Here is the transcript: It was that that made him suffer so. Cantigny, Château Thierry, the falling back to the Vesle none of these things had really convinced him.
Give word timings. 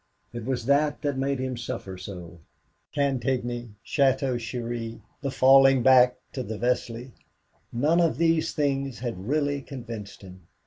It 0.33 0.45
was 0.47 0.65
that 0.65 1.03
that 1.03 1.15
made 1.15 1.37
him 1.37 1.55
suffer 1.55 1.95
so. 1.95 2.39
Cantigny, 2.91 3.75
Château 3.85 4.41
Thierry, 4.41 4.99
the 5.21 5.29
falling 5.29 5.83
back 5.83 6.17
to 6.33 6.41
the 6.41 6.57
Vesle 6.57 7.11
none 7.71 7.99
of 8.01 8.17
these 8.17 8.51
things 8.51 8.97
had 8.97 9.27
really 9.27 9.61
convinced 9.61 10.23
him. 10.23 10.47